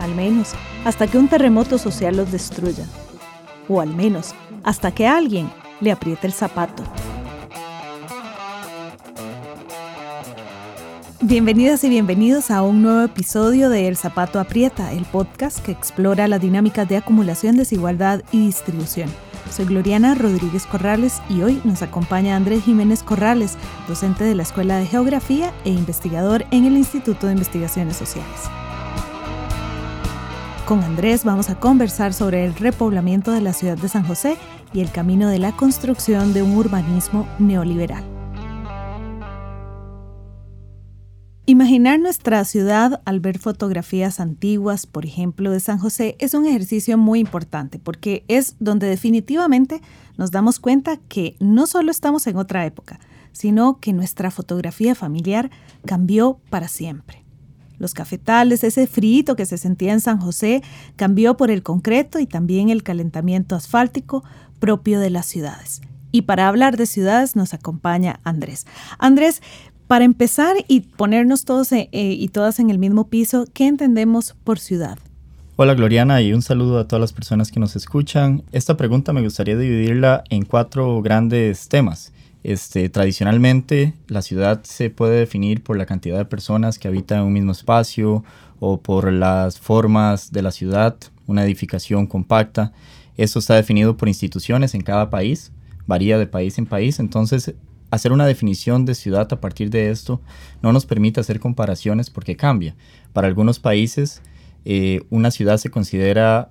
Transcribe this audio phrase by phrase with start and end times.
[0.00, 0.52] al menos
[0.84, 2.84] hasta que un terremoto social los destruya,
[3.68, 4.34] o al menos
[4.64, 6.82] hasta que alguien le apriete el zapato.
[11.22, 16.26] Bienvenidas y bienvenidos a un nuevo episodio de El Zapato Aprieta, el podcast que explora
[16.26, 19.10] las dinámicas de acumulación, desigualdad y distribución.
[19.50, 24.78] Soy Gloriana Rodríguez Corrales y hoy nos acompaña Andrés Jiménez Corrales, docente de la Escuela
[24.78, 28.50] de Geografía e investigador en el Instituto de Investigaciones Sociales.
[30.70, 34.36] Con Andrés vamos a conversar sobre el repoblamiento de la ciudad de San José
[34.72, 38.04] y el camino de la construcción de un urbanismo neoliberal.
[41.44, 46.96] Imaginar nuestra ciudad al ver fotografías antiguas, por ejemplo, de San José, es un ejercicio
[46.96, 49.80] muy importante porque es donde definitivamente
[50.18, 53.00] nos damos cuenta que no solo estamos en otra época,
[53.32, 55.50] sino que nuestra fotografía familiar
[55.84, 57.24] cambió para siempre.
[57.80, 60.62] Los cafetales, ese frito que se sentía en San José,
[60.96, 64.22] cambió por el concreto y también el calentamiento asfáltico
[64.58, 65.80] propio de las ciudades.
[66.12, 68.66] Y para hablar de ciudades nos acompaña Andrés.
[68.98, 69.40] Andrés,
[69.86, 74.58] para empezar y ponernos todos eh, y todas en el mismo piso, ¿qué entendemos por
[74.58, 74.98] ciudad?
[75.56, 78.42] Hola Gloriana y un saludo a todas las personas que nos escuchan.
[78.52, 82.12] Esta pregunta me gustaría dividirla en cuatro grandes temas.
[82.42, 87.32] Este, tradicionalmente, la ciudad se puede definir por la cantidad de personas que habitan un
[87.32, 88.24] mismo espacio
[88.60, 90.96] o por las formas de la ciudad,
[91.26, 92.72] una edificación compacta.
[93.16, 95.52] Esto está definido por instituciones en cada país,
[95.86, 96.98] varía de país en país.
[96.98, 97.54] Entonces,
[97.90, 100.20] hacer una definición de ciudad a partir de esto
[100.62, 102.74] no nos permite hacer comparaciones porque cambia.
[103.12, 104.22] Para algunos países,
[104.64, 106.50] eh, una ciudad se considera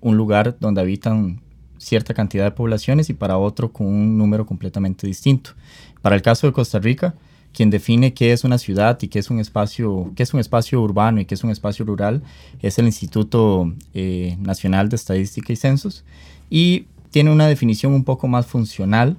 [0.00, 1.42] un lugar donde habitan
[1.80, 5.52] cierta cantidad de poblaciones y para otro con un número completamente distinto.
[6.02, 7.14] Para el caso de Costa Rica,
[7.52, 10.80] quien define qué es una ciudad y qué es un espacio, qué es un espacio
[10.80, 12.22] urbano y qué es un espacio rural
[12.60, 16.04] es el Instituto eh, Nacional de Estadística y Censos
[16.48, 19.16] y tiene una definición un poco más funcional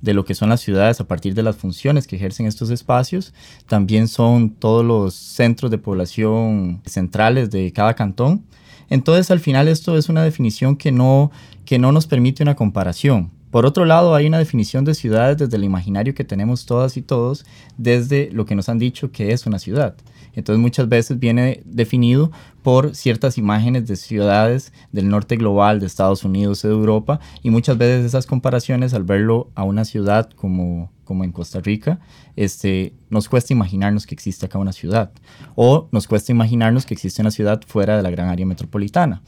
[0.00, 3.32] de lo que son las ciudades a partir de las funciones que ejercen estos espacios.
[3.66, 8.44] También son todos los centros de población centrales de cada cantón
[8.90, 11.30] entonces, al final, esto es una definición que no,
[11.64, 13.30] que no nos permite una comparación.
[13.50, 17.02] Por otro lado, hay una definición de ciudades desde el imaginario que tenemos todas y
[17.02, 17.46] todos,
[17.76, 19.94] desde lo que nos han dicho que es una ciudad.
[20.34, 22.30] Entonces muchas veces viene definido
[22.62, 27.78] por ciertas imágenes de ciudades del norte global, de Estados Unidos, de Europa, y muchas
[27.78, 32.00] veces esas comparaciones al verlo a una ciudad como, como en Costa Rica,
[32.36, 35.12] este, nos cuesta imaginarnos que existe acá una ciudad,
[35.54, 39.22] o nos cuesta imaginarnos que existe una ciudad fuera de la gran área metropolitana.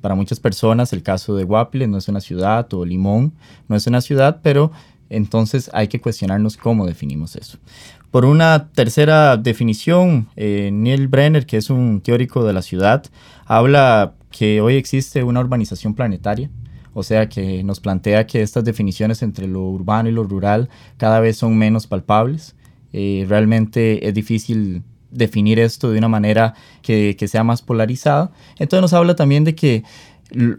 [0.00, 3.34] Para muchas personas el caso de Guapile no es una ciudad, o Limón
[3.68, 4.70] no es una ciudad, pero
[5.10, 7.58] entonces hay que cuestionarnos cómo definimos eso.
[8.10, 13.04] Por una tercera definición, eh, Neil Brenner, que es un teórico de la ciudad,
[13.44, 16.50] habla que hoy existe una urbanización planetaria,
[16.94, 21.20] o sea que nos plantea que estas definiciones entre lo urbano y lo rural cada
[21.20, 22.56] vez son menos palpables.
[22.94, 28.30] Eh, realmente es difícil definir esto de una manera que, que sea más polarizada.
[28.58, 29.84] Entonces nos habla también de que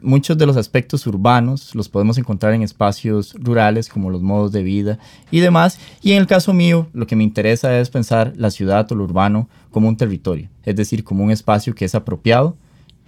[0.02, 4.64] muchos de los aspectos urbanos los podemos encontrar en espacios rurales como los modos de
[4.64, 5.00] vida
[5.32, 5.80] y demás.
[6.02, 9.04] Y en el caso mío, lo que me interesa es pensar la ciudad o lo
[9.04, 12.58] urbano como un territorio, es decir, como un espacio que es apropiado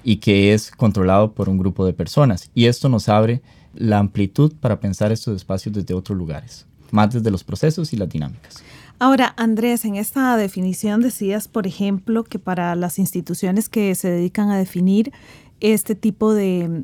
[0.04, 2.50] y que es controlado por un grupo de personas.
[2.54, 3.42] Y esto nos abre
[3.74, 8.10] la amplitud para pensar estos espacios desde otros lugares, más desde los procesos y las
[8.10, 8.64] dinámicas.
[9.02, 14.52] Ahora, Andrés, en esta definición decías, por ejemplo, que para las instituciones que se dedican
[14.52, 15.12] a definir
[15.62, 16.84] este tipo de,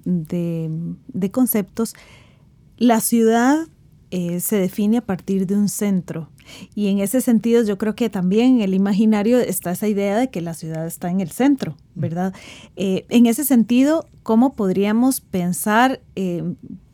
[1.31, 1.95] conceptos,
[2.77, 3.68] la ciudad
[4.12, 6.29] eh, se define a partir de un centro.
[6.75, 10.29] Y en ese sentido yo creo que también en el imaginario está esa idea de
[10.29, 12.33] que la ciudad está en el centro, ¿verdad?
[12.77, 16.44] Eh, en ese sentido, ¿cómo podríamos pensar, eh,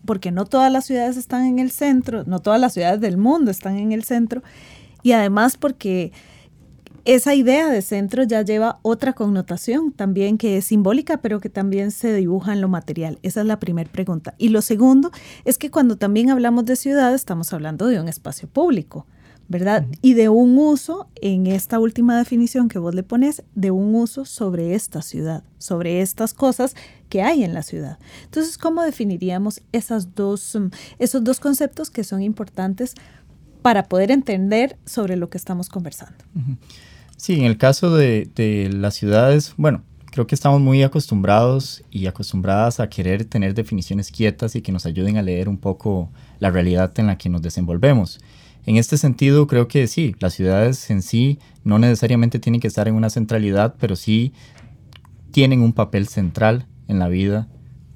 [0.06, 3.51] porque no todas las ciudades están en el centro, no todas las ciudades del mundo
[3.51, 4.41] están en el centro,
[5.03, 6.12] y además porque
[7.06, 11.92] esa idea de centro ya lleva otra connotación también que es simbólica, pero que también
[11.92, 13.20] se dibuja en lo material.
[13.24, 14.36] Esa es la primera pregunta.
[14.38, 15.12] Y lo segundo
[15.44, 19.06] es que cuando también hablamos de ciudad, estamos hablando de un espacio público,
[19.50, 19.86] ¿verdad?
[20.02, 24.24] Y de un uso, en esta última definición que vos le pones, de un uso
[24.24, 26.74] sobre esta ciudad, sobre estas cosas
[27.10, 28.00] que hay en la ciudad.
[28.24, 30.68] Entonces, ¿cómo definiríamos esas dos, mm,
[31.00, 32.96] esos dos conceptos que son importantes
[33.62, 36.24] para poder entender sobre lo que estamos conversando?
[37.24, 39.81] Sí, en el caso de, de las ciudades, bueno,
[40.12, 44.86] creo que estamos muy acostumbrados y acostumbradas a querer tener definiciones quietas y que nos
[44.86, 48.20] ayuden a leer un poco la realidad en la que nos desenvolvemos.
[48.66, 52.90] En este sentido, creo que sí, las ciudades en sí no necesariamente tienen que estar
[52.90, 54.34] en una centralidad, pero sí
[55.31, 57.48] tienen un papel central en la vida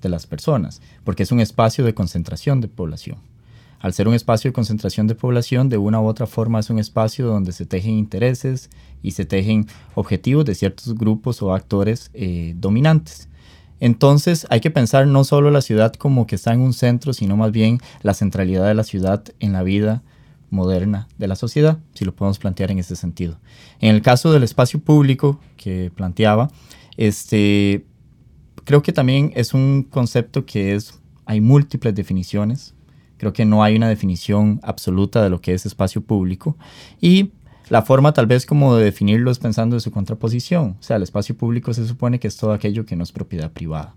[0.01, 3.17] de las personas, porque es un espacio de concentración de población.
[3.79, 6.79] Al ser un espacio de concentración de población, de una u otra forma es un
[6.79, 8.69] espacio donde se tejen intereses
[9.03, 13.29] y se tejen objetivos de ciertos grupos o actores eh, dominantes.
[13.79, 17.37] Entonces hay que pensar no solo la ciudad como que está en un centro, sino
[17.37, 20.01] más bien la centralidad de la ciudad en la vida
[20.49, 23.37] moderna de la sociedad, si lo podemos plantear en ese sentido.
[23.79, 26.49] En el caso del espacio público que planteaba,
[26.95, 27.85] este,
[28.63, 32.73] creo que también es un concepto que es, hay múltiples definiciones,
[33.17, 36.57] creo que no hay una definición absoluta de lo que es espacio público
[37.01, 37.31] y
[37.69, 41.03] la forma tal vez como de definirlo es pensando en su contraposición, o sea, el
[41.03, 43.93] espacio público se supone que es todo aquello que no es propiedad privada.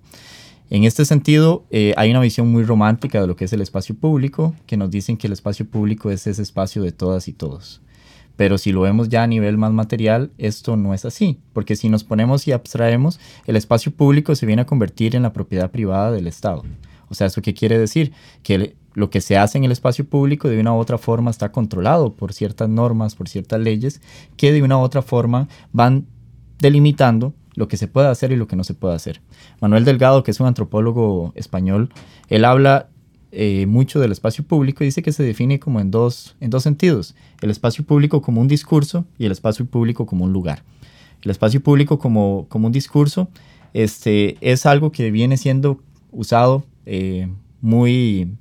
[0.70, 3.96] En este sentido, eh, hay una visión muy romántica de lo que es el espacio
[3.96, 7.80] público, que nos dicen que el espacio público es ese espacio de todas y todos.
[8.36, 11.88] Pero si lo vemos ya a nivel más material, esto no es así, porque si
[11.88, 16.12] nos ponemos y abstraemos, el espacio público se viene a convertir en la propiedad privada
[16.12, 16.64] del Estado.
[17.08, 18.12] O sea, ¿eso qué quiere decir?
[18.44, 21.52] Que lo que se hace en el espacio público de una u otra forma está
[21.52, 24.00] controlado por ciertas normas, por ciertas leyes,
[24.36, 26.06] que de una u otra forma van
[26.58, 29.20] delimitando lo que se puede hacer y lo que no se puede hacer.
[29.60, 31.90] Manuel Delgado, que es un antropólogo español,
[32.28, 32.88] él habla
[33.32, 36.62] eh, mucho del espacio público y dice que se define como en dos, en dos
[36.62, 37.14] sentidos.
[37.40, 40.64] El espacio público como un discurso y el espacio público como un lugar.
[41.22, 43.28] El espacio público como, como un discurso
[43.72, 47.28] este, es algo que viene siendo usado eh,
[47.60, 48.32] muy,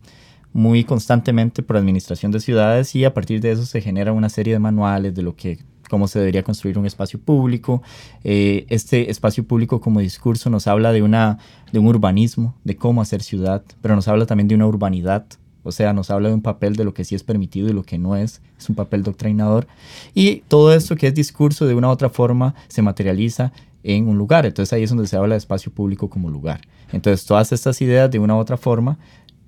[0.53, 4.53] muy constantemente por administración de ciudades y a partir de eso se genera una serie
[4.53, 5.59] de manuales de lo que
[5.89, 7.81] cómo se debería construir un espacio público.
[8.23, 11.39] Eh, este espacio público como discurso nos habla de, una,
[11.73, 15.25] de un urbanismo, de cómo hacer ciudad, pero nos habla también de una urbanidad.
[15.63, 17.83] O sea, nos habla de un papel de lo que sí es permitido y lo
[17.83, 18.41] que no es.
[18.57, 19.67] Es un papel doctrinador.
[20.13, 23.51] Y todo esto que es discurso de una u otra forma se materializa
[23.83, 24.45] en un lugar.
[24.45, 26.61] Entonces ahí es donde se habla de espacio público como lugar.
[26.91, 28.97] Entonces todas estas ideas de una u otra forma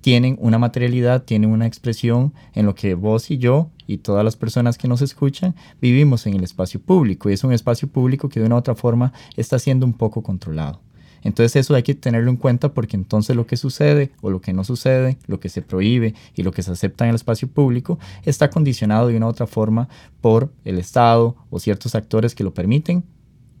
[0.02, 4.36] tienen una materialidad, tienen una expresión en lo que vos y yo y todas las
[4.36, 8.40] personas que nos escuchan vivimos en el espacio público y es un espacio público que
[8.40, 10.80] de una u otra forma está siendo un poco controlado.
[11.22, 14.52] Entonces eso hay que tenerlo en cuenta porque entonces lo que sucede o lo que
[14.52, 18.00] no sucede, lo que se prohíbe y lo que se acepta en el espacio público
[18.24, 19.88] está condicionado de una u otra forma
[20.20, 23.04] por el Estado o ciertos actores que lo permiten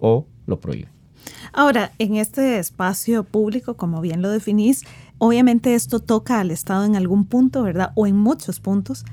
[0.00, 0.90] o lo prohíben.
[1.52, 4.84] Ahora, en este espacio público, como bien lo definís,
[5.24, 7.92] obviamente esto toca al Estado en algún punto, ¿verdad?
[7.94, 9.04] O en muchos puntos.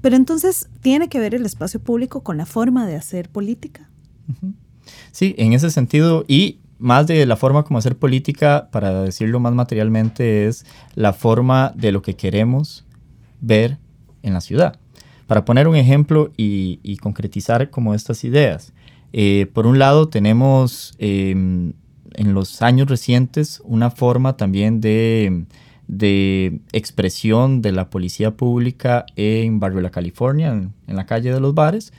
[0.00, 3.90] Pero entonces, ¿tiene que ver el espacio público con la forma de hacer política?
[5.10, 9.54] Sí, en ese sentido, y más de la forma como hacer política, para decirlo más
[9.54, 10.64] materialmente, es
[10.94, 12.86] la forma de lo que queremos
[13.40, 13.78] ver
[14.22, 14.78] en la ciudad.
[15.26, 18.72] Para poner un ejemplo y, concretizar como estas ideas.
[19.12, 21.72] Eh, por un lado, tenemos em,
[22.16, 25.46] en los años recientes una forma también de,
[26.72, 31.92] expresión de la policía pública en Barrio La California, en, la calle de los bares.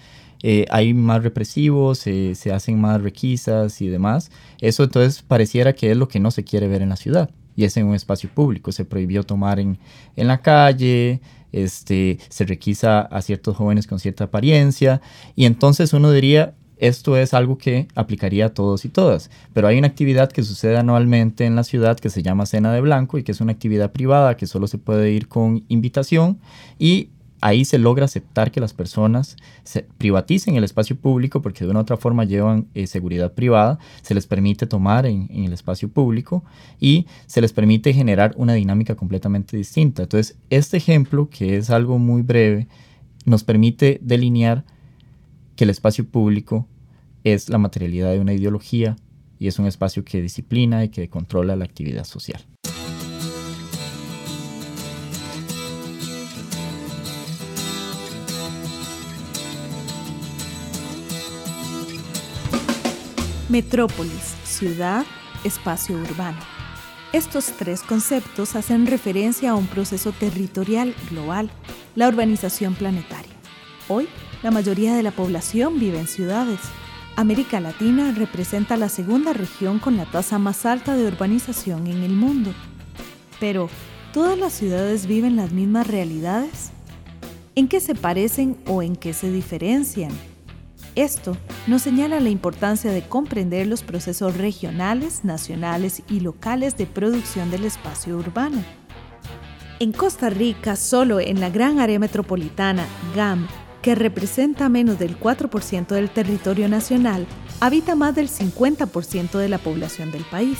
[0.43, 4.31] Eh, hay más represivos, se hacen más requisas y demás.
[4.59, 7.65] Eso entonces pareciera que es lo que no se quiere ver en la ciudad y
[7.65, 8.71] es en un espacio público.
[8.71, 9.79] Se prohibió tomar en,
[10.15, 15.01] en la calle, este, se requisa a ciertos jóvenes con cierta apariencia
[15.35, 19.77] y entonces uno diría, esto es algo que aplicaría a todos y todas, pero hay
[19.77, 23.23] una actividad que sucede anualmente en la ciudad que se llama Cena de Blanco y
[23.23, 26.39] que es una actividad privada que solo se puede ir con invitación.
[26.79, 27.09] Y
[27.41, 31.79] ahí se logra aceptar que las personas se privaticen el espacio público porque de una
[31.79, 35.89] u otra forma llevan eh, seguridad privada, se les permite tomar en, en, el espacio
[35.89, 36.43] público
[36.79, 40.03] y se les permite generar una dinámica completamente distinta.
[40.03, 42.67] Entonces, este ejemplo, que es algo muy breve,
[43.25, 44.63] nos permite delinear
[45.57, 46.67] que el espacio público
[47.23, 48.95] es la materialidad de una ideología
[49.39, 52.45] y es un espacio que disciplina y que controla la actividad social.
[63.49, 65.05] Metrópolis, ciudad,
[65.43, 66.37] espacio urbano.
[67.13, 71.49] Estos tres conceptos hacen referencia a un proceso territorial global,
[71.95, 73.33] la urbanización planetaria.
[73.87, 74.07] Hoy
[74.43, 76.59] la mayoría de la población vive en ciudades.
[77.15, 82.11] América Latina representa la segunda región con la tasa más alta de urbanización en el
[82.11, 82.53] mundo.
[83.39, 83.69] Pero,
[84.13, 86.71] ¿todas las ciudades viven las mismas realidades?
[87.55, 90.11] ¿En qué se parecen o en qué se diferencian?
[90.93, 97.49] Esto nos señala la importancia de comprender los procesos regionales, nacionales y locales de producción
[97.51, 98.63] del espacio urbano.
[99.79, 102.83] En Costa Rica, solo en la gran área metropolitana,
[103.15, 103.47] GAM,
[103.87, 107.25] que representa menos del 4% del territorio nacional,
[107.61, 110.57] habita más del 50% de la población del país.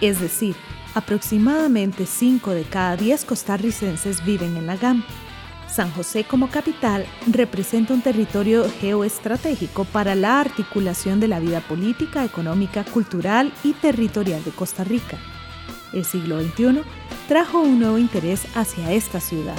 [0.00, 0.56] Es decir,
[0.94, 5.04] aproximadamente 5 de cada 10 costarricenses viven en la GAM.
[5.68, 12.24] San José como capital representa un territorio geoestratégico para la articulación de la vida política,
[12.24, 15.18] económica, cultural y territorial de Costa Rica.
[15.92, 16.80] El siglo XXI
[17.28, 19.58] trajo un nuevo interés hacia esta ciudad.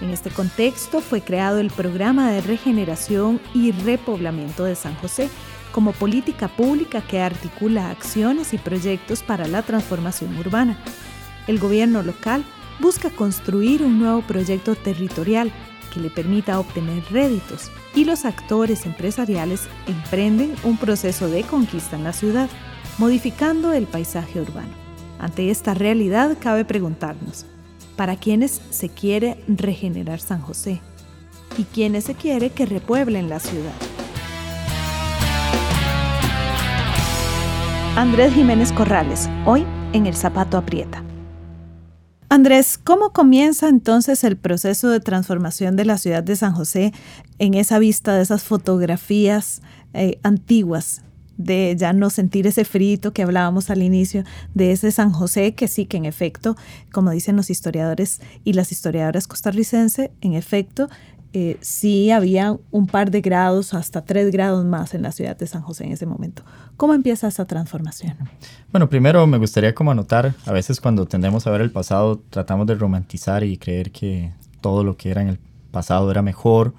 [0.00, 5.30] En este contexto fue creado el Programa de Regeneración y Repoblamiento de San José
[5.72, 10.78] como política pública que articula acciones y proyectos para la transformación urbana.
[11.46, 12.44] El gobierno local
[12.80, 15.52] busca construir un nuevo proyecto territorial
[15.92, 22.04] que le permita obtener réditos y los actores empresariales emprenden un proceso de conquista en
[22.04, 22.48] la ciudad,
[22.98, 24.72] modificando el paisaje urbano.
[25.18, 27.46] Ante esta realidad cabe preguntarnos,
[27.96, 30.80] ¿para quiénes se quiere regenerar San José?
[31.56, 33.72] ¿Y quiénes se quiere que repueblen la ciudad?
[37.96, 41.04] Andrés Jiménez Corrales, hoy en El Zapato Aprieta.
[42.28, 46.92] Andrés, ¿cómo comienza entonces el proceso de transformación de la ciudad de San José
[47.38, 51.02] en esa vista de esas fotografías eh, antiguas?
[51.36, 54.24] De ya no sentir ese frito que hablábamos al inicio,
[54.54, 56.56] de ese San José, que sí, que en efecto,
[56.92, 60.88] como dicen los historiadores y las historiadoras costarricenses, en efecto,
[61.36, 65.48] eh, sí había un par de grados, hasta tres grados más en la ciudad de
[65.48, 66.44] San José en ese momento.
[66.76, 68.16] ¿Cómo empieza esa transformación?
[68.70, 72.68] Bueno, primero me gustaría como anotar, a veces cuando tendemos a ver el pasado, tratamos
[72.68, 75.38] de romantizar y creer que todo lo que era en el
[75.72, 76.72] pasado era mejor.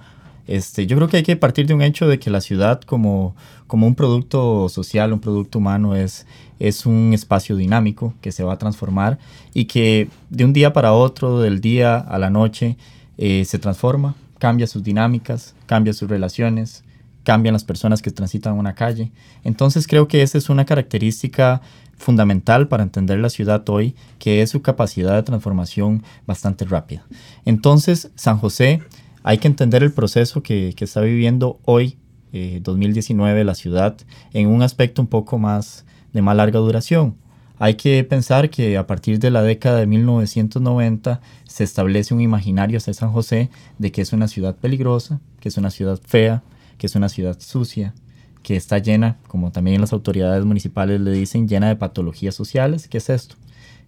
[0.47, 3.35] Este, yo creo que hay que partir de un hecho de que la ciudad como,
[3.67, 6.25] como un producto social, un producto humano, es,
[6.59, 9.17] es un espacio dinámico que se va a transformar
[9.53, 12.77] y que de un día para otro, del día a la noche,
[13.17, 16.83] eh, se transforma, cambia sus dinámicas, cambia sus relaciones,
[17.23, 19.11] cambian las personas que transitan una calle.
[19.43, 21.61] Entonces creo que esa es una característica
[21.97, 27.05] fundamental para entender la ciudad hoy, que es su capacidad de transformación bastante rápida.
[27.45, 28.81] Entonces, San José,
[29.27, 31.97] hay que entender el proceso que, está viviendo hoy,
[32.31, 33.97] 2019, eh, la ciudad,
[34.33, 37.15] en un aspecto un poco más de más larga duración.
[37.57, 42.77] Hay que pensar que a partir de la década de 1990 se establece un imaginario
[42.77, 46.43] hacia San José de que es una ciudad peligrosa, que es una ciudad fea,
[46.77, 47.95] que es una ciudad sucia,
[48.43, 52.87] que está llena, como también las autoridades municipales le dicen, llena de patologías sociales.
[52.87, 53.37] ¿Qué es esto?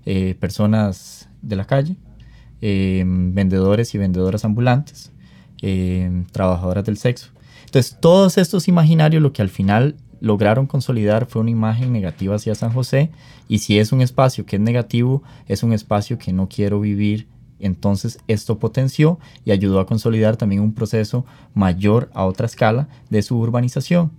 [0.08, 1.96] Eh, personas de la calle,
[2.62, 5.12] eh, vendedores y vendedoras ambulantes,
[5.62, 7.30] eh, trabajadoras del sexo.
[7.66, 12.56] Entonces, todos estos imaginarios lo que al final lograron consolidar fue una imagen negativa hacia
[12.56, 13.12] San José
[13.48, 17.28] y si es un espacio que es negativo, es un espacio que no quiero vivir.
[17.60, 23.22] Entonces esto potenció y ayudó a consolidar también un proceso mayor a otra escala de
[23.22, 24.12] suburbanización.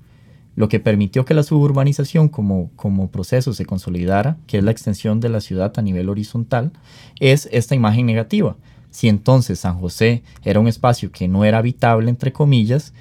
[0.57, 5.21] Lo que permitió que la suburbanización como, como proceso se consolidara, que es la extensión
[5.21, 6.73] de la ciudad a nivel horizontal,
[7.21, 8.57] es esta imagen negativa.
[8.91, 12.95] Si entonces San José era un espacio que no era habitable, entre comillas,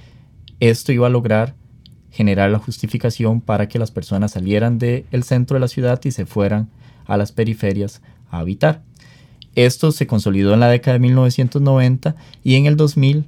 [0.59, 1.55] esto iba a lograr
[2.11, 6.25] generar la justificación para que las personas salieran del centro de la ciudad y se
[6.25, 6.69] fueran
[7.05, 8.81] a las periferias a habitar.
[9.55, 13.25] Esto se consolidó en la década de 1990 y en el 2000,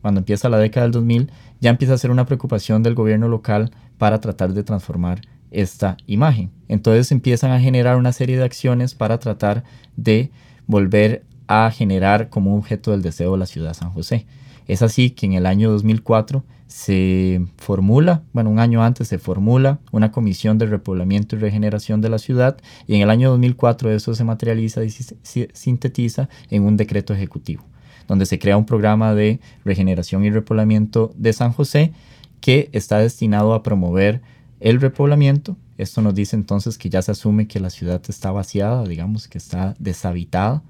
[0.00, 1.30] cuando empieza la década del 2000,
[1.60, 6.50] ya empieza a ser una preocupación del gobierno local para tratar de transformar esta imagen.
[6.68, 9.64] Entonces empiezan a generar una serie de acciones para tratar
[9.96, 10.30] de
[10.66, 14.26] volver a generar como objeto del deseo la ciudad de San José.
[14.66, 19.78] Es así que en el año 2004 se formula, bueno, un año antes se formula
[19.90, 22.56] una comisión de repoblamiento y regeneración de la ciudad
[22.86, 27.64] y en el año 2004 eso se materializa y sintetiza en un decreto ejecutivo,
[28.08, 31.92] donde se crea un programa de regeneración y repoblamiento de San José
[32.40, 34.22] que está destinado a promover
[34.60, 35.58] el repoblamiento.
[35.76, 39.36] Esto nos dice entonces que ya se asume que la ciudad está vaciada, digamos que
[39.36, 40.62] está deshabitada,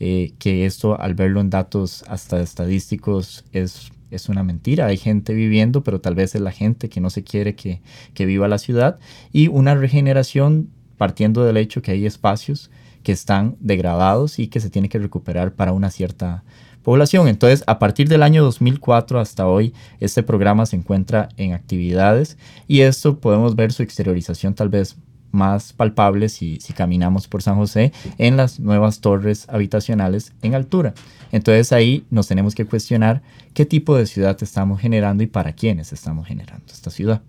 [0.00, 4.86] eh, que esto al verlo en datos hasta estadísticos es es una mentira.
[4.86, 7.80] Hay gente viviendo, pero tal vez es la gente que no se quiere que,
[8.18, 8.98] viva la ciudad.
[9.32, 12.70] Y una regeneración partiendo del hecho que hay espacios
[13.02, 16.42] que están degradados y que se tiene que recuperar para una cierta,
[16.86, 17.26] población.
[17.26, 22.38] Entonces, a partir del año 2004 hasta hoy, este programa se encuentra en actividades
[22.68, 24.96] y esto podemos ver su exteriorización tal vez
[25.32, 30.94] más palpable si, caminamos por San José en las nuevas torres habitacionales en altura.
[31.32, 33.22] Entonces ahí nos tenemos que cuestionar
[33.54, 37.22] qué tipo de ciudad estamos generando y para quiénes estamos generando esta ciudad.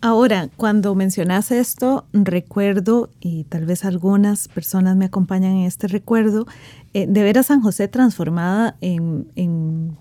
[0.00, 6.46] Ahora, cuando mencionas esto, recuerdo, y tal vez algunas personas me acompañan en este recuerdo,
[6.92, 9.96] eh, de ver a San José transformada en, en,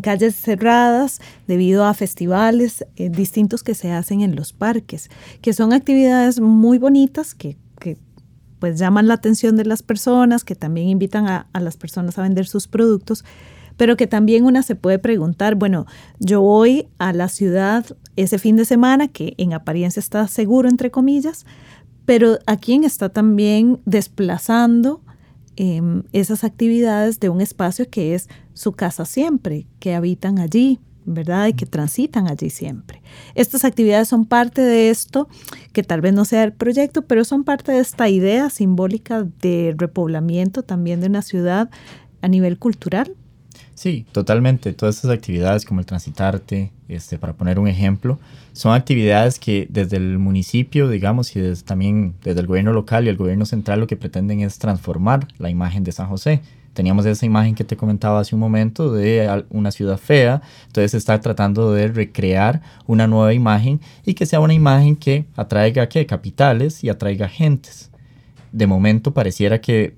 [0.00, 5.10] calles cerradas debido a festivales eh, distintos que se hacen en los parques,
[5.40, 7.98] que son actividades muy bonitas que, que
[8.58, 12.22] pues llaman la atención de las personas, que también invitan a, a las personas a
[12.22, 13.24] vender sus productos,
[13.76, 15.86] pero que también una se puede preguntar, bueno,
[16.18, 20.90] yo voy a la ciudad ese fin de semana, que en apariencia está seguro, entre
[20.90, 21.46] comillas,
[22.04, 25.00] pero a quién está también desplazando
[25.62, 31.48] em, esas actividades de un espacio que es su casa siempre, que habitan allí, ¿verdad?
[31.48, 33.02] Y que transitan allí siempre.
[33.34, 35.28] Estas actividades son parte de esto,
[35.74, 39.74] que tal vez no sea el proyecto, pero son parte de esta idea simbólica de
[39.76, 41.68] repoblamiento también de una ciudad
[42.22, 43.14] a nivel cultural.
[43.80, 44.74] Sí, totalmente.
[44.74, 48.18] Todas estas actividades como el transitarte, este, para poner un ejemplo,
[48.52, 53.16] son actividades que desde el municipio, digamos, y también desde el gobierno local y el
[53.16, 56.42] gobierno central lo que pretenden es transformar la imagen de San José.
[56.74, 61.18] Teníamos esa imagen que te comentaba hace un momento de una ciudad fea, entonces está
[61.18, 66.90] tratando de recrear una nueva imagen y que sea una imagen que atraiga capitales y
[66.90, 67.90] atraiga gentes.
[68.52, 69.94] De momento pareciera que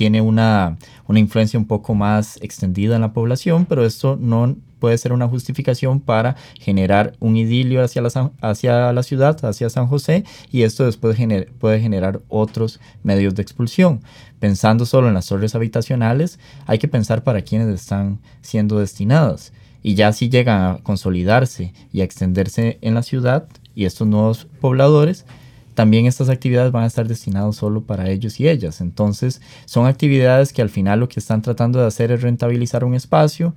[0.00, 0.78] tiene una,
[1.08, 5.28] una influencia un poco más extendida en la población, pero esto no puede ser una
[5.28, 10.86] justificación para generar un idilio hacia la, hacia la ciudad, hacia San José, y esto
[10.86, 11.18] después
[11.58, 14.00] puede generar otros medios de expulsión.
[14.38, 19.52] Pensando solo en las torres habitacionales, hay que pensar para quiénes están siendo destinadas.
[19.82, 24.46] Y ya si llegan a consolidarse y a extenderse en la ciudad y estos nuevos
[24.62, 25.26] pobladores,
[25.80, 28.82] también estas actividades van a estar destinadas solo para ellos y ellas.
[28.82, 32.92] Entonces, son actividades que al final lo que están tratando de hacer es rentabilizar un
[32.92, 33.54] espacio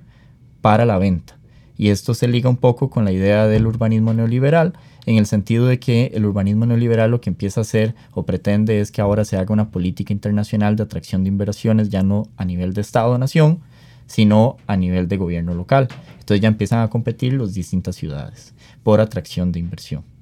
[0.62, 1.36] para la venta.
[1.76, 4.72] Y esto se liga un poco con la idea del urbanismo neoliberal,
[5.04, 8.80] en el sentido de que el urbanismo neoliberal lo que empieza a hacer o pretende
[8.80, 12.46] es que ahora se haga una política internacional de atracción de inversiones, ya no a
[12.46, 13.60] nivel de Estado-nación,
[14.06, 15.88] sino a nivel de gobierno local.
[16.20, 20.13] Entonces ya empiezan a competir las distintas ciudades por atracción de inversión.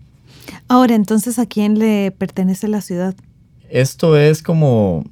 [0.68, 3.14] Ahora, entonces, ¿a quién le pertenece la ciudad?
[3.68, 5.04] Esto es como,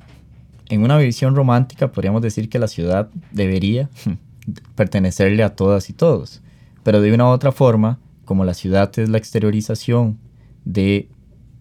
[0.69, 3.89] en una visión romántica, podríamos decir que la ciudad debería
[4.75, 6.43] pertenecerle a todas y todos.
[6.83, 10.19] Pero de una u otra forma, como la ciudad es la exteriorización
[10.65, 11.09] de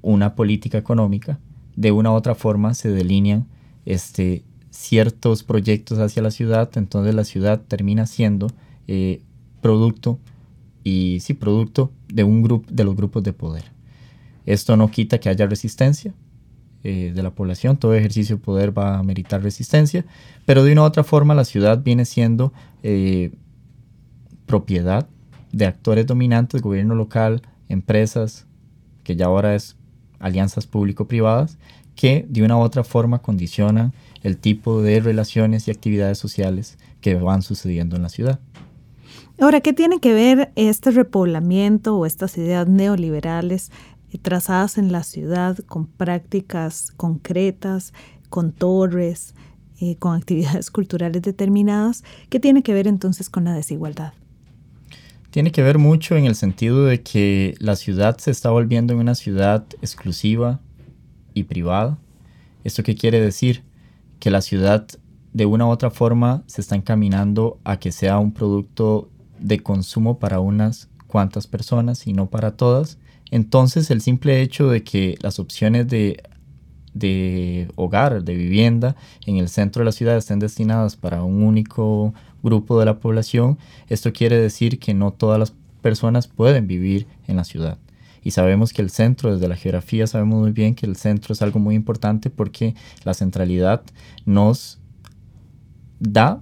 [0.02, 1.40] una política económica,
[1.76, 3.48] de una u otra forma se delinean
[3.86, 8.48] este, ciertos proyectos hacia la ciudad, entonces la ciudad termina siendo
[8.88, 9.22] eh,
[9.62, 10.20] producto
[10.84, 13.66] y sí, producto de, un de los grupos de poder.
[14.46, 16.14] Esto no quita que haya resistencia
[16.84, 20.06] eh, de la población, todo ejercicio de poder va a meritar resistencia,
[20.46, 23.32] pero de una u otra forma la ciudad viene siendo eh,
[24.46, 25.08] propiedad
[25.52, 28.46] de actores dominantes, gobierno local, empresas,
[29.04, 29.76] que ya ahora es
[30.20, 31.58] alianzas público-privadas,
[31.96, 33.94] que de una u otra forma condicionan
[34.24, 38.40] el tipo de relaciones y actividades sociales que van sucediendo en la ciudad.
[39.42, 43.72] Ahora, ¿qué tiene que ver este repoblamiento o estas ideas neoliberales
[44.12, 47.94] eh, trazadas en la ciudad con prácticas concretas,
[48.30, 49.36] con torres,
[49.80, 52.04] eh, con actividades culturales determinadas?
[52.30, 54.12] ¿Qué tiene que ver entonces con la desigualdad?
[55.30, 59.00] Tiene que ver mucho en el sentido de que la ciudad se está volviendo en
[59.00, 60.60] una ciudad exclusiva
[61.34, 61.98] y privada.
[62.66, 63.64] ¿Esto qué quiere decir?
[64.20, 64.86] Que la ciudad
[65.32, 70.20] de una u otra forma se está encaminando a que sea un producto de consumo
[70.20, 72.98] para unas cuantas personas y no para todas.
[73.32, 76.24] Entonces el simple hecho de que las opciones de,
[76.94, 82.14] de hogar, de vivienda en el centro de la ciudad estén destinadas para un único
[82.42, 87.36] grupo de la población, esto quiere decir que no todas las personas pueden vivir en
[87.36, 87.78] la ciudad.
[88.24, 91.42] Y sabemos que el centro, desde la geografía, sabemos muy bien que el centro es
[91.42, 93.82] algo muy importante porque la centralidad
[94.26, 94.80] nos
[96.00, 96.42] da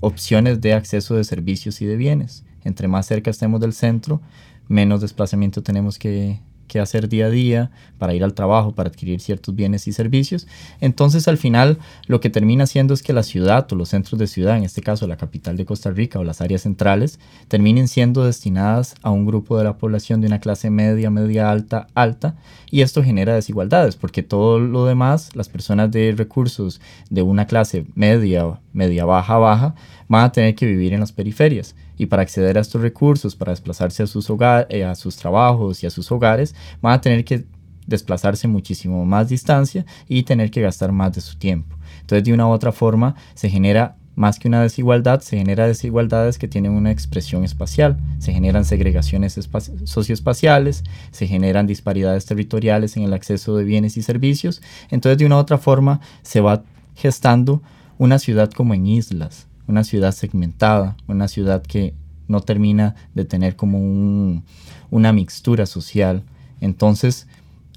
[0.00, 2.44] opciones de acceso de servicios y de bienes.
[2.64, 4.20] Entre más cerca estemos del centro,
[4.68, 9.20] menos desplazamiento tenemos que, que hacer día a día para ir al trabajo, para adquirir
[9.20, 10.46] ciertos bienes y servicios.
[10.80, 14.26] Entonces al final lo que termina haciendo es que la ciudad o los centros de
[14.26, 18.24] ciudad, en este caso la capital de Costa Rica o las áreas centrales, terminen siendo
[18.24, 22.36] destinadas a un grupo de la población de una clase media, media alta, alta,
[22.70, 27.86] y esto genera desigualdades, porque todo lo demás, las personas de recursos de una clase
[27.94, 29.74] media, media baja, baja,
[30.08, 31.74] van a tener que vivir en las periferias.
[31.96, 35.82] Y para acceder a estos recursos, para desplazarse a sus, hogar, eh, a sus trabajos
[35.82, 37.44] y a sus hogares, van a tener que
[37.86, 41.76] desplazarse muchísimo más distancia y tener que gastar más de su tiempo.
[42.00, 46.38] Entonces, de una u otra forma, se genera más que una desigualdad, se genera desigualdades
[46.38, 49.38] que tienen una expresión espacial, se generan segregaciones
[49.84, 54.62] socioespaciales, se generan disparidades territoriales en el acceso de bienes y servicios.
[54.90, 57.62] Entonces, de una u otra forma, se va gestando
[57.98, 61.94] una ciudad como en islas, una ciudad segmentada, una ciudad que
[62.28, 64.42] no termina de tener como
[64.90, 66.24] una mixtura social.
[66.60, 67.26] Entonces,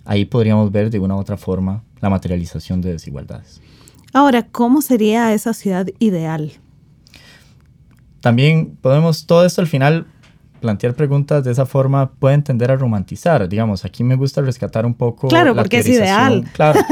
[0.06, 3.62] ahí podríamos ver de una u otra forma la materialización de desigualdades.
[4.14, 6.54] Ahora, ¿cómo sería esa ciudad ideal?
[8.22, 10.08] También podemos, todo esto al final,
[10.60, 13.48] plantear preguntas de esa forma puede tender a romantizar.
[13.48, 15.28] Digamos, aquí me gusta rescatar un poco.
[15.28, 16.46] Claro, porque es ideal.
[16.54, 16.80] Claro.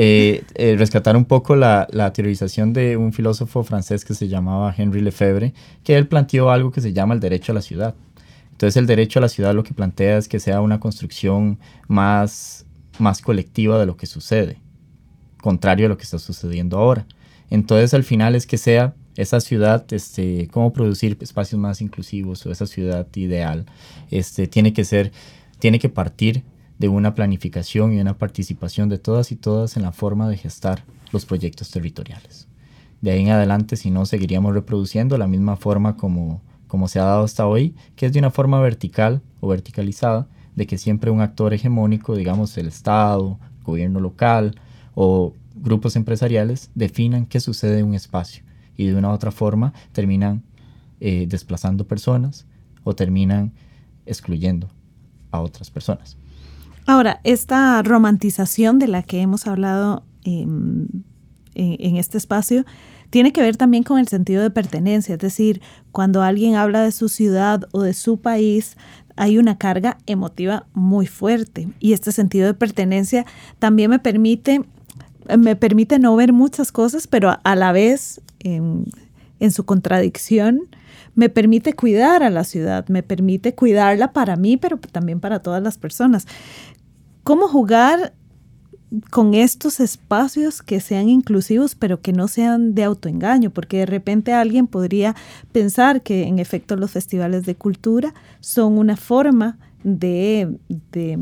[0.00, 4.72] Eh, eh, rescatar un poco la, la, teorización de un filósofo francés que se llamaba
[4.76, 7.96] Henri Lefebvre, que él planteó algo que se llama el derecho a la ciudad.
[8.52, 12.64] Entonces, el derecho a la ciudad lo que plantea es que sea una construcción más,
[13.00, 14.60] más colectiva de lo que sucede
[15.40, 17.06] contrario a lo que está sucediendo ahora.
[17.50, 22.52] Entonces al final es que sea esa ciudad, este, cómo producir espacios más inclusivos o
[22.52, 23.66] esa ciudad ideal,
[24.12, 25.10] este, tiene que ser,
[25.58, 26.44] tiene que partir
[26.78, 30.84] de una planificación y una participación de todas y todas en la forma de gestar
[31.10, 32.46] los proyectos territoriales.
[33.00, 37.04] De ahí en adelante, si no, seguiríamos reproduciendo la misma forma como, como se ha
[37.04, 41.22] dado hasta hoy, que es de una forma vertical o verticalizada, de que siempre un
[41.22, 44.60] actor hegemónico, digamos el Estado, gobierno local,
[44.94, 48.47] o grupos empresariales definan qué sucede en un espacio
[48.78, 50.42] y de una u otra forma terminan
[51.00, 52.46] eh, desplazando personas
[52.84, 53.52] o terminan
[54.06, 54.70] excluyendo
[55.30, 56.16] a otras personas.
[56.86, 61.04] Ahora, esta romantización de la que hemos hablado en,
[61.54, 62.64] en este espacio
[63.10, 65.60] tiene que ver también con el sentido de pertenencia, es decir,
[65.92, 68.76] cuando alguien habla de su ciudad o de su país,
[69.16, 73.26] hay una carga emotiva muy fuerte y este sentido de pertenencia
[73.58, 74.62] también me permite
[75.36, 78.86] me permite no ver muchas cosas, pero a la vez, en,
[79.50, 80.62] su contradicción,
[81.14, 85.62] me permite cuidar a la ciudad, me permite cuidarla para mí, pero también para todas
[85.62, 86.26] las personas.
[87.24, 88.14] ¿Cómo jugar
[89.10, 93.50] con estos espacios que sean inclusivos, pero que no sean de autoengaño?
[93.50, 95.14] Porque de repente alguien podría
[95.52, 100.58] pensar que en efecto los festivales de cultura son una forma de,
[100.92, 101.18] de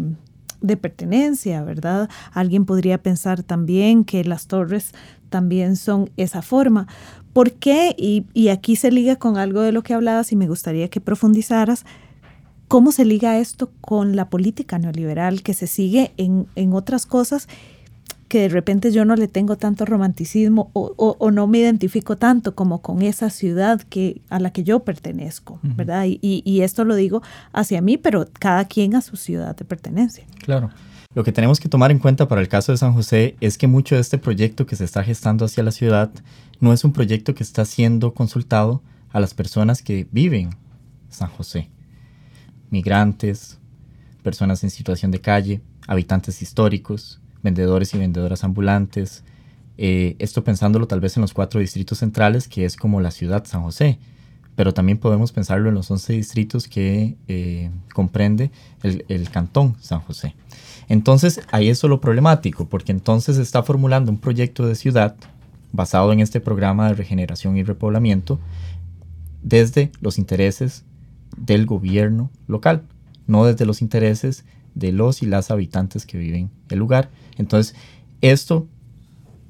[0.67, 2.09] de pertenencia, ¿verdad?
[2.33, 4.93] Alguien podría pensar también que las torres
[5.29, 6.87] también son esa forma.
[7.33, 7.95] ¿Por qué?
[7.99, 11.85] Y, aquí se liga con algo de lo que hablabas y me gustaría que profundizaras.
[12.69, 17.47] ¿Cómo se liga esto con la política neoliberal que se sigue en, en otras cosas
[18.29, 22.83] que de repente yo no le tengo tanto romanticismo o, no me identifico tanto como
[22.83, 26.07] con esa ciudad que, a la que yo pertenezco, ¿verdad?
[26.07, 30.25] Y, y, esto lo digo hacia mí, pero cada quien a su ciudad de pertenencia.
[30.41, 30.71] Claro.
[31.15, 33.67] Lo que tenemos que tomar en cuenta para el caso de San José es que
[33.67, 36.11] mucho de este proyecto que se está gestando hacia la ciudad
[36.61, 40.51] no es un proyecto que está siendo consultado a las personas que viven
[41.09, 41.71] San José.
[42.71, 43.59] Migrantes,
[44.23, 49.25] personas en situación de calle, habitantes históricos, vendedores y vendedoras ambulantes.
[49.79, 53.45] Eh, esto pensándolo tal vez en los cuatro distritos centrales, que es como la ciudad
[53.45, 53.99] San José,
[54.55, 58.51] pero también podemos pensarlo en los 11 distritos que eh, comprende
[58.83, 60.35] el, el, cantón San José.
[60.89, 65.17] Entonces, ahí es lo problemático, porque entonces se está formulando un proyecto de ciudad
[65.73, 68.41] basado en este programa de regeneración y repoblamiento
[69.43, 70.85] desde los intereses
[71.37, 72.83] del gobierno local,
[73.27, 74.45] no desde los intereses
[74.77, 77.11] de los y las habitantes que viven el lugar.
[77.37, 77.75] Entonces,
[78.21, 78.69] esto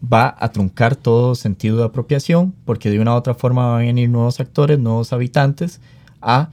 [0.03, 3.87] va a truncar todo sentido de apropiación porque de una u otra forma van a
[3.87, 5.81] venir nuevos actores, nuevos habitantes
[6.23, 6.51] a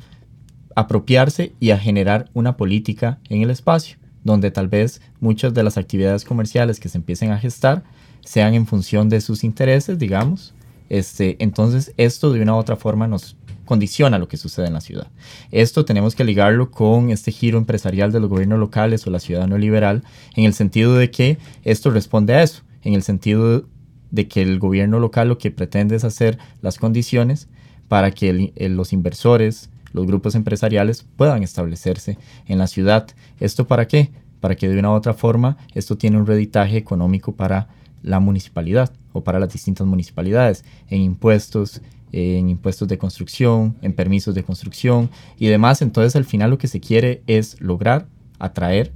[0.75, 5.77] apropiarse y a generar una política en el espacio, donde tal vez muchas de las
[5.77, 7.83] actividades comerciales que se empiecen a gestar
[8.25, 10.53] sean en función de sus intereses, digamos.
[10.89, 14.81] Este, entonces, esto de una u otra forma nos condiciona lo que sucede en la
[14.81, 15.07] ciudad.
[15.51, 19.47] Esto tenemos que ligarlo con este giro empresarial de los gobiernos locales o la ciudad
[19.47, 20.03] neoliberal,
[20.35, 23.65] en el sentido de que esto responde a eso, en el sentido
[24.11, 27.47] de que el gobierno local lo que pretende es hacer las condiciones
[27.87, 33.07] para que los inversores, los grupos empresariales puedan establecerse en la ciudad.
[33.39, 34.11] ¿Esto para qué?
[34.39, 37.69] Para que de una u otra forma esto tiene un reditaje económico para
[38.01, 41.81] la municipalidad o para las distintas municipalidades en impuestos,
[42.13, 45.81] en impuestos de construcción, en permisos de construcción y demás.
[45.81, 48.07] Entonces al final lo que se quiere es lograr
[48.39, 48.93] atraer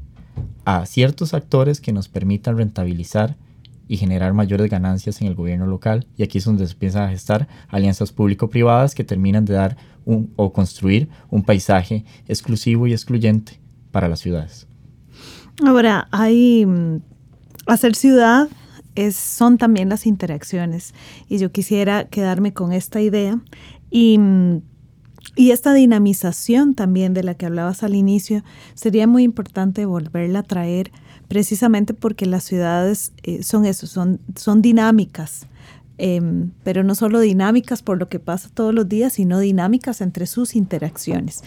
[0.65, 3.35] a ciertos actores que nos permitan rentabilizar
[3.87, 6.05] y generar mayores ganancias en el gobierno local.
[6.17, 10.31] Y aquí es donde se empiezan a gestar alianzas público-privadas que terminan de dar un,
[10.35, 13.59] o construir un paisaje exclusivo y excluyente
[13.91, 14.67] para las ciudades.
[15.65, 17.01] Ahora, hay mm,
[17.65, 18.47] hacer ciudad
[18.97, 20.93] es, son también las interacciones.
[21.29, 23.39] Y yo quisiera quedarme con esta idea.
[23.89, 24.19] Y
[25.35, 30.43] y esta dinamización también de la que hablabas al inicio, sería muy importante volverla a
[30.43, 30.91] traer
[31.27, 35.47] precisamente porque las ciudades eh, son eso, son, son dinámicas,
[35.97, 40.25] em, pero no solo dinámicas por lo que pasa todos los días, sino dinámicas entre
[40.25, 41.43] sus interacciones.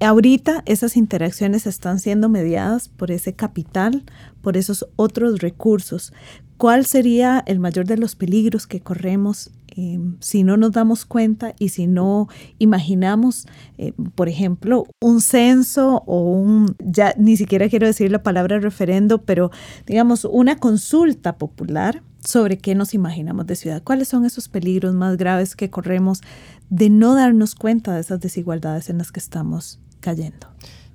[0.00, 4.04] Ahorita esas interacciones están siendo mediadas por ese capital,
[4.40, 6.12] por esos otros recursos.
[6.56, 11.54] ¿Cuál sería el mayor de los peligros que corremos Em, si no nos damos cuenta
[11.58, 13.46] y si no imaginamos,
[13.78, 19.22] eh, por ejemplo, un censo o un, ya ni siquiera quiero decir la palabra referendo,
[19.22, 19.50] pero
[19.86, 25.16] digamos una consulta popular sobre qué nos imaginamos de ciudad, cuáles son esos peligros más
[25.16, 26.20] graves que corremos
[26.68, 30.48] de no darnos cuenta de esas desigualdades en las que estamos cayendo.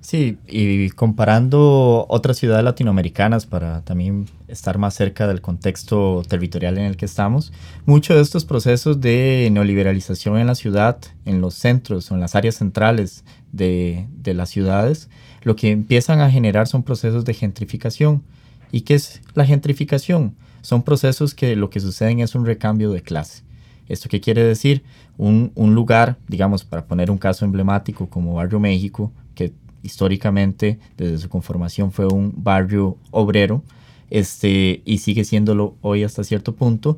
[0.06, 6.84] Sí, y comparando otras ciudades latinoamericanas para también estar más cerca del contexto territorial en
[6.84, 7.52] el que estamos,
[7.86, 12.36] muchos de estos procesos de neoliberalización en la ciudad, en los centros o en las
[12.36, 15.10] áreas centrales de, las ciudades,
[15.42, 18.22] lo que empiezan a generar son procesos de gentrificación.
[18.70, 20.36] ¿Y qué es la gentrificación?
[20.62, 23.42] Son procesos que lo que suceden es un recambio de clase.
[23.88, 24.82] ¿Esto qué quiere decir?
[25.16, 31.18] Un, un lugar, digamos, para poner un caso emblemático como Barrio México, que históricamente desde
[31.18, 33.62] su conformación fue un barrio obrero
[34.10, 36.96] este, y sigue siéndolo hoy hasta cierto punto.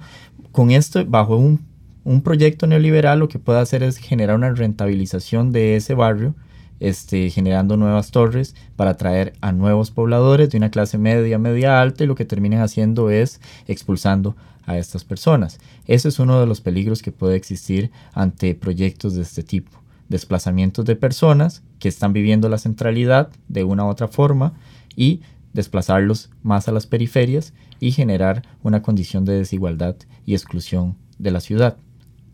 [0.52, 1.60] Con esto, bajo un,
[2.04, 6.34] un proyecto neoliberal, lo que puede hacer es generar una rentabilización de ese barrio,
[6.80, 12.04] este, generando nuevas torres para atraer a nuevos pobladores de una clase media, media alta,
[12.04, 14.36] y lo que terminan haciendo es expulsando
[14.68, 15.58] a estas personas.
[15.86, 19.78] Ese es uno de los peligros que puede existir ante proyectos de este tipo
[20.08, 24.54] desplazamientos de personas que están viviendo la centralidad de una u otra forma
[24.96, 25.20] y
[25.52, 31.40] desplazarlos más a las periferias y generar una condición de desigualdad y exclusión de la
[31.40, 31.76] ciudad.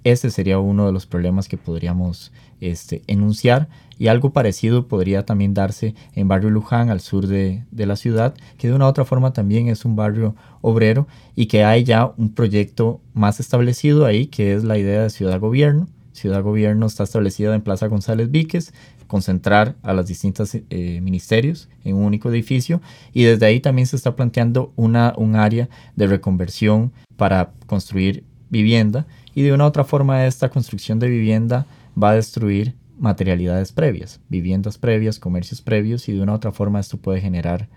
[0.05, 3.69] Ese sería uno de los problemas que podríamos este, enunciar.
[3.99, 8.69] Y algo parecido podría también darse en Barrio Luján, al sur de, la ciudad, que
[8.69, 12.35] de una u otra forma también es un barrio obrero y que hay ya un
[12.35, 17.61] proyecto más establecido ahí, que es la idea de ciudad-gobierno, Ciudad Gobierno está establecida en
[17.61, 18.73] Plaza González Víquez,
[19.09, 22.81] concentrar a los distintos eh, ministerios en un único edificio.
[23.13, 29.07] Y desde ahí también se está planteando una, un área de reconversión para construir vivienda
[29.35, 31.67] y de una u otra forma esta construcción de vivienda
[32.01, 36.81] va a destruir materialidades previas, viviendas previas, comercios previos y de una u otra forma
[36.81, 37.69] esto puede generar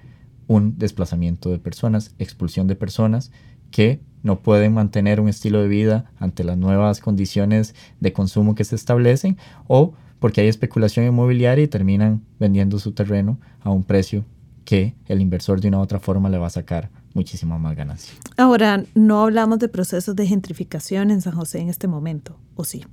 [0.47, 3.31] un desplazamiento de personas, expulsión de personas
[3.71, 8.63] que no pueden mantener un estilo de vida ante las nuevas condiciones de consumo que
[8.63, 14.25] se establecen o porque hay especulación inmobiliaria y terminan vendiendo su terreno a un precio
[14.67, 18.13] que el inversor de una u otra forma le va a sacar muchísima más ganancia.
[18.36, 22.84] Ahora, no hablamos de procesos de gentrificación en San José en este momento, ¿o sí?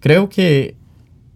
[0.00, 0.74] Creo que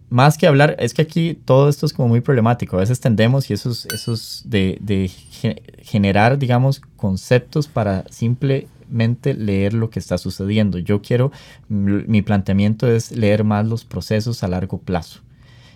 [0.09, 2.75] más que hablar, es que aquí todo esto es como muy problemático.
[2.75, 5.09] A veces tendemos y esos, esos de, de
[5.81, 10.77] generar, digamos, conceptos para simple leer lo que está sucediendo.
[10.77, 11.31] Yo quiero,
[11.69, 15.21] mi planteamiento es leer más los procesos a largo plazo.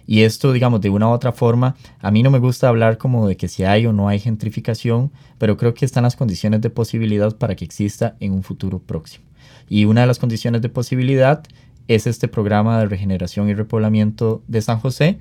[0.05, 3.27] Y esto, digamos, de una u otra forma, a mí no me gusta hablar como
[3.27, 6.69] de que si hay o no hay gentrificación, pero creo que están las condiciones de
[6.69, 9.25] posibilidad para que exista en un futuro próximo.
[9.69, 11.43] Y una de las condiciones de posibilidad
[11.87, 15.19] es este programa de regeneración y repoblamiento de San José,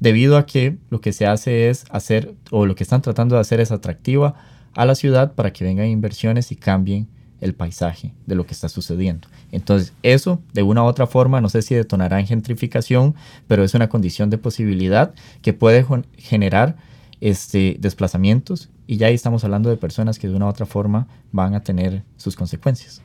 [0.00, 3.40] debido a que lo que se hace es hacer, o lo que están tratando de
[3.40, 4.34] hacer es atractiva
[4.74, 7.08] a la ciudad para que vengan inversiones y cambien
[7.42, 9.28] el paisaje de lo que está sucediendo.
[9.50, 13.14] Entonces, eso de una u otra forma, no sé si detonará en gentrificación,
[13.48, 15.84] pero es una condición de posibilidad que puede
[16.16, 16.76] generar
[17.20, 21.08] este, desplazamientos y ya ahí estamos hablando de personas que de una u otra forma
[21.32, 23.02] van a tener sus consecuencias.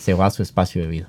[0.00, 1.08] Se va a su espacio de vida.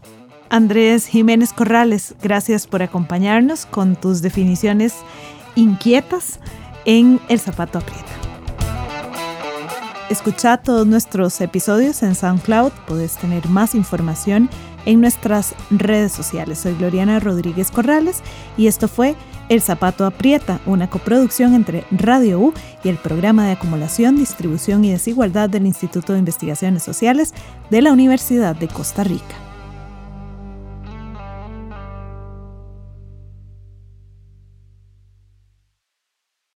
[0.49, 4.93] Andrés Jiménez Corrales, gracias por acompañarnos con tus definiciones
[5.55, 6.39] inquietas
[6.85, 8.16] en El Zapato Aprieta.
[10.09, 12.71] Escucha todos nuestros episodios en SoundCloud.
[12.87, 14.49] Puedes tener más información
[14.85, 16.59] en nuestras redes sociales.
[16.59, 18.21] Soy Gloriana Rodríguez Corrales
[18.55, 19.17] y esto fue
[19.49, 22.53] El Zapato Aprieta, una coproducción entre Radio U
[22.85, 27.33] y el Programa de Acumulación, Distribución y Desigualdad del Instituto de Investigaciones Sociales
[27.69, 29.46] de la Universidad de Costa Rica.